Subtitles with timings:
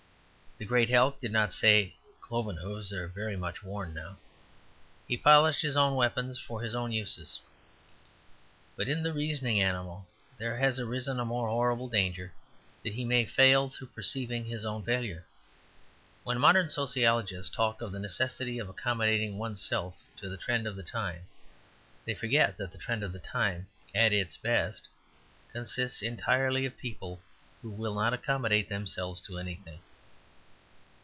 [0.57, 4.17] The great elk did not say, "Cloven hoofs are very much worn now."
[5.07, 7.39] He polished his own weapons for his own use.
[8.75, 12.31] But in the reasoning animal there has arisen a more horrible danger,
[12.83, 15.25] that he may fail through perceiving his own failure.
[16.23, 20.75] When modern sociologists talk of the necessity of accommodating one's self to the trend of
[20.75, 21.23] the time,
[22.05, 23.65] they forget that the trend of the time
[23.95, 24.87] at its best
[25.51, 27.19] consists entirely of people
[27.63, 29.79] who will not accommodate themselves to anything.